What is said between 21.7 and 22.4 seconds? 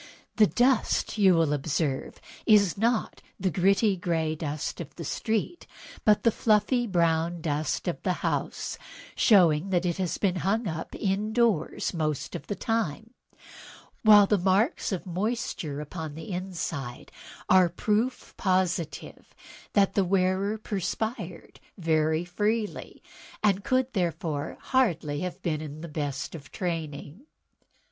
very